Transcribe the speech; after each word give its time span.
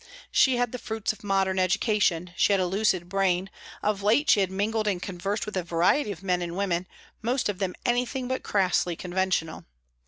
She 0.31 0.57
had 0.57 0.71
the 0.71 0.79
fruits 0.79 1.13
of 1.13 1.23
a 1.23 1.27
modern 1.27 1.59
education; 1.59 2.33
she 2.35 2.51
had 2.53 2.59
a 2.59 2.65
lucid 2.65 3.07
brain; 3.07 3.51
of 3.83 4.01
late 4.01 4.31
she 4.31 4.39
had 4.39 4.49
mingled 4.49 4.87
and 4.87 4.99
conversed 4.99 5.45
with 5.45 5.55
a 5.55 5.61
variety 5.61 6.11
of 6.11 6.23
men 6.23 6.41
and 6.41 6.57
women, 6.57 6.87
most 7.21 7.47
of 7.49 7.59
them 7.59 7.75
anything 7.85 8.27
but 8.27 8.41
crassly 8.41 8.95
conventional. 8.95 9.63